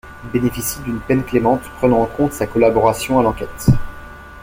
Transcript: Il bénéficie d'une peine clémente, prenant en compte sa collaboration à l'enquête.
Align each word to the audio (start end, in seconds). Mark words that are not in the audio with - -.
Il 0.23 0.31
bénéficie 0.31 0.79
d'une 0.79 0.99
peine 0.99 1.23
clémente, 1.23 1.61
prenant 1.77 2.01
en 2.01 2.07
compte 2.07 2.33
sa 2.33 2.47
collaboration 2.47 3.19
à 3.19 3.21
l'enquête. 3.21 3.67